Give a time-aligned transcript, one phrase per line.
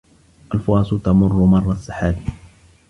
[0.53, 2.15] الفُرَصُ تَمُرُّ مَرَّ السحاب